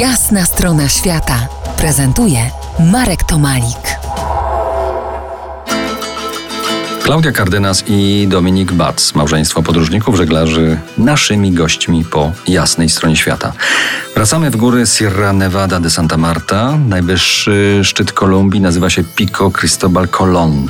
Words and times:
Jasna 0.00 0.44
strona 0.44 0.88
świata 0.88 1.48
prezentuje 1.76 2.50
Marek 2.92 3.24
Tomalik. 3.24 3.98
Klaudia 7.02 7.32
Kardynas 7.32 7.84
i 7.86 8.26
Dominik 8.28 8.72
Bac, 8.72 9.14
małżeństwo 9.14 9.62
podróżników 9.62 10.16
żeglarzy, 10.16 10.78
naszymi 10.98 11.52
gośćmi 11.52 12.04
po 12.04 12.32
jasnej 12.48 12.88
stronie 12.88 13.16
świata. 13.16 13.52
Wracamy 14.14 14.50
w 14.50 14.56
góry 14.56 14.86
Sierra 14.86 15.32
Nevada 15.32 15.80
de 15.80 15.90
Santa 15.90 16.16
Marta. 16.16 16.78
Najwyższy 16.88 17.80
szczyt 17.84 18.12
Kolumbii 18.12 18.60
nazywa 18.60 18.90
się 18.90 19.04
Pico 19.04 19.50
Cristobal 19.50 20.08
Colón. 20.08 20.68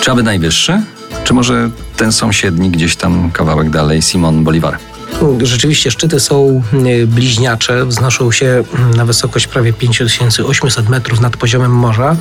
Czy 0.00 0.10
aby 0.10 0.22
najwyższy? 0.22 0.82
Czy 1.24 1.34
może 1.34 1.70
ten 1.96 2.12
sąsiedni 2.12 2.70
gdzieś 2.70 2.96
tam 2.96 3.30
kawałek 3.30 3.70
dalej, 3.70 4.02
Simon 4.02 4.44
Bolivar? 4.44 4.89
Rzeczywiście 5.42 5.90
szczyty 5.90 6.20
są 6.20 6.62
e, 6.72 7.06
bliźniacze, 7.06 7.86
wznoszą 7.86 8.32
się 8.32 8.64
na 8.96 9.04
wysokość 9.04 9.46
prawie 9.46 9.72
5800 9.72 10.88
metrów 10.88 11.20
nad 11.20 11.36
poziomem 11.36 11.70
morza, 11.72 12.16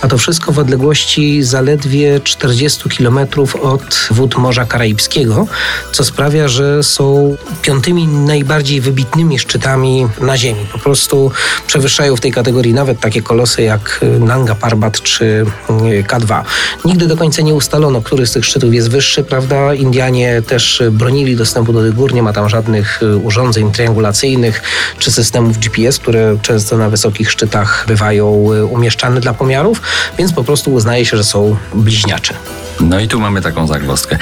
a 0.00 0.08
to 0.08 0.18
wszystko 0.18 0.52
w 0.52 0.58
odległości 0.58 1.42
zaledwie 1.42 2.20
40 2.20 2.88
kilometrów 2.88 3.56
od 3.56 4.08
wód 4.10 4.36
Morza 4.36 4.64
Karaibskiego, 4.64 5.46
co 5.92 6.04
sprawia, 6.04 6.48
że 6.48 6.82
są 6.82 7.36
piątymi 7.62 8.08
najbardziej 8.08 8.80
wybitnymi 8.80 9.38
szczytami 9.38 10.06
na 10.20 10.36
Ziemi. 10.36 10.66
Po 10.72 10.78
prostu 10.78 11.30
przewyższają 11.66 12.16
w 12.16 12.20
tej 12.20 12.32
kategorii 12.32 12.74
nawet 12.74 13.00
takie 13.00 13.22
kolosy 13.22 13.62
jak 13.62 14.00
Nanga 14.20 14.54
Parbat 14.54 15.02
czy 15.02 15.46
e, 15.68 15.72
K2. 16.02 16.42
Nigdy 16.84 17.06
do 17.06 17.16
końca 17.16 17.42
nie 17.42 17.54
ustalono, 17.54 18.02
który 18.02 18.26
z 18.26 18.32
tych 18.32 18.44
szczytów 18.44 18.74
jest 18.74 18.90
wyższy, 18.90 19.24
prawda? 19.24 19.74
Indianie 19.74 20.42
też 20.42 20.82
bronili 20.90 21.36
dostępu 21.36 21.72
do 21.72 21.82
tych 21.82 21.94
gór, 21.94 22.14
nie 22.14 22.22
ma 22.22 22.32
tam 22.32 22.43
żadnych 22.48 23.02
y, 23.02 23.16
urządzeń 23.16 23.72
triangulacyjnych 23.72 24.62
czy 24.98 25.12
systemów 25.12 25.58
GPS, 25.58 25.98
które 25.98 26.36
często 26.42 26.76
na 26.76 26.90
wysokich 26.90 27.30
szczytach 27.30 27.84
bywają 27.88 28.52
y, 28.52 28.64
umieszczane 28.64 29.20
dla 29.20 29.34
pomiarów, 29.34 29.82
więc 30.18 30.32
po 30.32 30.44
prostu 30.44 30.72
uznaje 30.72 31.04
się, 31.04 31.16
że 31.16 31.24
są 31.24 31.56
bliźniacze. 31.74 32.34
No 32.80 33.00
i 33.00 33.08
tu 33.08 33.20
mamy 33.20 33.42
taką 33.42 33.66
zagwozdkę. 33.66 34.18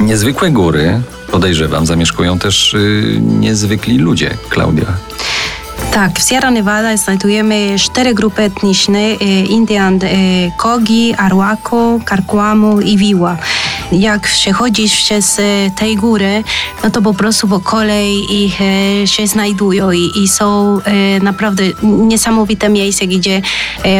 Niezwykłe 0.00 0.50
góry, 0.50 1.00
podejrzewam, 1.30 1.86
zamieszkują 1.86 2.38
też 2.38 2.72
yy, 2.72 3.20
niezwykli 3.20 3.98
ludzie, 3.98 4.30
Klaudia. 4.48 4.86
Tak, 5.92 6.20
w 6.20 6.28
Sierra 6.28 6.50
Nevada 6.50 6.96
znajdujemy 6.96 7.76
cztery 7.78 8.14
grupy 8.14 8.42
etniczne: 8.42 8.98
y, 8.98 9.16
Indian 9.48 9.98
Kogi, 10.56 11.14
Arwako, 11.14 12.00
Karkłamu 12.04 12.80
i 12.80 12.96
Wiła 12.96 13.36
jak 13.92 14.22
przechodzisz 14.22 14.96
przez 14.96 15.38
e, 15.38 15.42
tej 15.78 15.96
góry, 15.96 16.44
no 16.84 16.90
to 16.90 17.02
po 17.02 17.14
prostu 17.14 17.48
po 17.48 17.60
kolei 17.60 18.44
ich 18.44 18.60
e, 18.60 19.06
się 19.06 19.26
znajdują 19.26 19.92
i, 19.92 20.10
i 20.22 20.28
są 20.28 20.78
e, 20.84 21.20
naprawdę 21.20 21.64
niesamowite 21.82 22.68
miejsca, 22.68 23.06
gdzie 23.06 23.42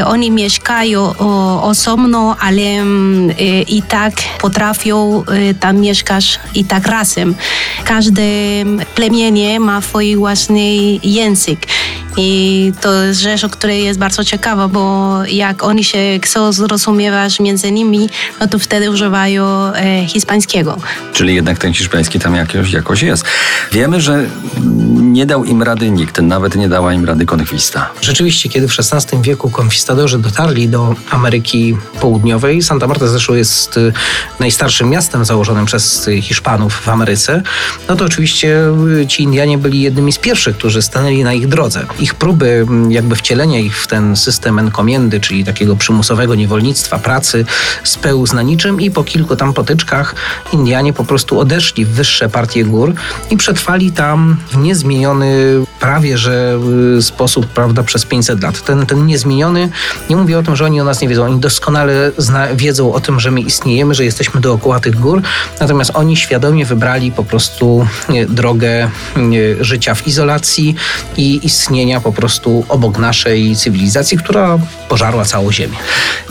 oni 0.06 0.30
mieszkają 0.30 1.16
osobno, 1.62 2.36
ale 2.40 2.62
mm, 2.62 3.34
i 3.68 3.82
tak 3.82 4.12
potrafią 4.40 5.24
tam 5.60 5.76
mieszkać 5.80 6.40
i 6.54 6.64
tak 6.64 6.86
razem. 6.86 7.34
Każde 7.84 8.22
plemienie 8.94 9.60
ma 9.60 9.80
swój 9.80 10.16
własny 10.16 10.76
język. 11.02 11.66
I 12.16 12.72
to 12.80 13.02
jest 13.02 13.20
rzecz, 13.20 13.44
o 13.44 13.48
której 13.48 13.84
jest 13.84 13.98
bardzo 13.98 14.24
ciekawa, 14.24 14.68
bo 14.68 15.16
jak 15.24 15.62
oni 15.62 15.84
się 15.84 15.98
chcą 16.22 16.52
zrozumiewać 16.52 17.40
między 17.40 17.72
nimi, 17.72 18.08
no 18.40 18.46
to 18.46 18.58
wtedy 18.58 18.90
używają 18.90 19.72
e, 19.74 20.06
hiszpańskiego. 20.06 20.78
Czyli 21.12 21.34
jednak 21.34 21.58
ten 21.58 21.72
hiszpański 21.74 22.18
tam 22.18 22.34
jakoś, 22.34 22.72
jakoś 22.72 23.02
jest. 23.02 23.24
Wiemy, 23.72 24.00
że 24.00 24.26
nie 25.16 25.26
dał 25.26 25.44
im 25.44 25.62
rady 25.62 25.90
nikt, 25.90 26.22
nawet 26.22 26.56
nie 26.56 26.68
dała 26.68 26.92
im 26.92 27.04
rady 27.04 27.26
konkwista. 27.26 27.90
Rzeczywiście, 28.00 28.48
kiedy 28.48 28.68
w 28.68 28.76
XVI 28.78 29.22
wieku 29.22 29.50
konkwistadorze 29.50 30.18
dotarli 30.18 30.68
do 30.68 30.94
Ameryki 31.10 31.76
Południowej, 32.00 32.62
Santa 32.62 32.86
Marta 32.86 33.06
zresztą 33.06 33.34
jest 33.34 33.76
y, 33.76 33.92
najstarszym 34.40 34.90
miastem 34.90 35.24
założonym 35.24 35.66
przez 35.66 36.10
Hiszpanów 36.22 36.74
w 36.74 36.88
Ameryce, 36.88 37.42
no 37.88 37.96
to 37.96 38.04
oczywiście 38.04 38.72
y, 39.00 39.06
ci 39.06 39.22
Indianie 39.22 39.58
byli 39.58 39.80
jednymi 39.80 40.12
z 40.12 40.18
pierwszych, 40.18 40.56
którzy 40.56 40.82
stanęli 40.82 41.24
na 41.24 41.32
ich 41.32 41.48
drodze. 41.48 41.86
Ich 41.98 42.14
próby 42.14 42.66
jakby 42.88 43.16
wcielenia 43.16 43.58
ich 43.58 43.78
w 43.78 43.86
ten 43.86 44.16
system 44.16 44.58
enkomiendy, 44.58 45.20
czyli 45.20 45.44
takiego 45.44 45.76
przymusowego 45.76 46.34
niewolnictwa, 46.34 46.98
pracy, 46.98 47.44
spełzł 47.84 48.34
na 48.34 48.42
niczym 48.42 48.80
i 48.80 48.90
po 48.90 49.04
kilku 49.04 49.36
tam 49.36 49.52
potyczkach 49.52 50.14
Indianie 50.52 50.92
po 50.92 51.04
prostu 51.04 51.40
odeszli 51.40 51.84
w 51.84 51.88
wyższe 51.88 52.28
partie 52.28 52.64
gór 52.64 52.94
i 53.30 53.36
przetrwali 53.36 53.92
tam 53.92 54.36
w 54.50 54.56
niezmienionym 54.56 55.05
prawie 55.80 56.18
że 56.18 56.58
y, 56.98 57.02
sposób, 57.02 57.46
prawda, 57.46 57.82
przez 57.82 58.06
500 58.06 58.42
lat. 58.42 58.64
Ten, 58.64 58.86
ten 58.86 59.06
niezmieniony, 59.06 59.68
nie 60.10 60.16
mówię 60.16 60.38
o 60.38 60.42
tym, 60.42 60.56
że 60.56 60.64
oni 60.64 60.80
o 60.80 60.84
nas 60.84 61.00
nie 61.00 61.08
wiedzą, 61.08 61.24
oni 61.24 61.40
doskonale 61.40 62.12
zna, 62.18 62.54
wiedzą 62.54 62.92
o 62.92 63.00
tym, 63.00 63.20
że 63.20 63.30
my 63.30 63.40
istniejemy, 63.40 63.94
że 63.94 64.04
jesteśmy 64.04 64.40
dookoła 64.40 64.80
tych 64.80 65.00
gór, 65.00 65.22
natomiast 65.60 65.90
oni 65.94 66.16
świadomie 66.16 66.64
wybrali 66.64 67.12
po 67.12 67.24
prostu 67.24 67.86
y, 68.10 68.26
drogę 68.26 68.90
y, 69.16 69.56
życia 69.60 69.94
w 69.94 70.06
izolacji 70.06 70.74
i 71.16 71.40
istnienia 71.46 72.00
po 72.00 72.12
prostu 72.12 72.64
obok 72.68 72.98
naszej 72.98 73.56
cywilizacji, 73.56 74.18
która 74.18 74.58
pożarła 74.88 75.24
całą 75.24 75.52
Ziemię. 75.52 75.76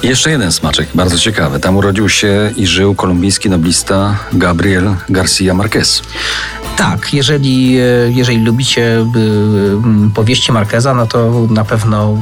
jeszcze 0.04 0.32
jeden 0.32 0.52
smaczek, 0.52 0.90
bardzo 0.96 1.18
ciekawy. 1.18 1.60
Tam 1.60 1.78
urodził 1.78 2.10
się 2.10 2.52
i 2.56 2.68
żył 2.68 2.96
kolumbijski 2.96 3.50
noblista 3.50 4.18
Gabriel 4.34 4.96
García 5.10 5.54
Márquez. 5.54 6.02
Tak, 6.78 7.14
jeżeli, 7.14 7.78
e, 7.80 7.84
jeżeli 8.10 8.38
lubicie 8.38 8.98
e, 8.98 9.06
powieści 10.14 10.52
Marqueza, 10.52 10.94
no 10.94 11.08
to 11.08 11.48
na 11.50 11.66
pewno 11.66 12.18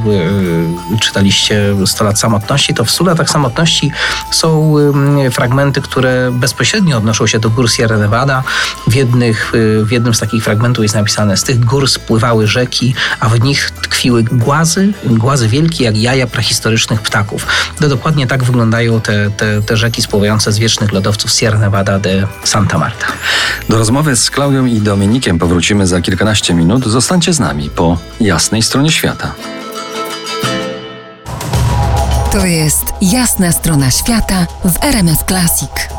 e, 0.96 1.00
czytaliście 1.00 1.75
100 1.86 2.03
lat 2.03 2.19
samotności. 2.19 2.74
To 2.74 2.86
w 2.86 2.92
100 2.92 3.03
latach 3.03 3.30
samotności 3.30 3.92
są 4.31 4.75
fragmenty, 5.31 5.81
które 5.81 6.31
bezpośrednio 6.31 6.97
odnoszą 6.97 7.28
się 7.28 7.40
do 7.40 7.50
gór 7.50 7.72
Sierra 7.72 7.97
Nevada. 7.97 8.44
W, 8.88 8.96
jednych, 8.96 9.52
w 9.84 9.92
jednym 9.92 10.13
z 10.13 10.19
takich 10.19 10.44
fragmentów 10.44 10.84
jest 10.84 10.96
napisane, 10.96 11.38
z 11.38 11.44
tych 11.44 11.66
gór 11.66 11.90
spływały 11.90 12.47
rzeki, 12.47 12.94
a 13.19 13.30
w 13.30 13.42
nich 13.42 13.72
tkwiły 13.72 14.24
głazy, 14.24 14.94
głazy 15.06 15.47
wielkie 15.47 15.84
jak 15.84 15.97
jaja 15.97 16.28
prehistorycznych 16.28 17.02
ptaków. 17.02 17.47
To 17.80 17.90
dokładnie 17.90 18.28
tak 18.28 18.44
wyglądają 18.44 19.02
te, 19.02 19.31
te, 19.31 19.62
te 19.62 19.78
rzeki 19.78 20.02
spływające 20.02 20.52
z 20.52 20.58
wiecznych 20.58 20.92
lodowców 20.92 21.31
Sierra 21.31 21.59
Nevada 21.59 22.00
de 22.00 22.28
Santa 22.44 22.78
Marta. 22.78 23.06
Do 23.69 23.78
rozmowy 23.78 24.16
z 24.16 24.30
Klaudią 24.44 24.66
i 24.66 24.81
Dominikiem 24.81 25.40
powrócimy 25.40 25.88
za 25.88 26.02
kilkanaście 26.02 26.54
minut. 26.54 26.86
Zostańcie 26.86 27.34
z 27.34 27.40
nami 27.40 27.70
po 27.70 27.98
jasnej 28.20 28.62
stronie 28.62 28.92
świata. 28.92 29.34
To 32.31 32.46
jest 32.46 32.94
jasna 33.02 33.52
strona 33.52 33.92
świata 33.92 34.48
w 34.66 34.84
RMS 34.84 35.20
Classic. 35.28 35.93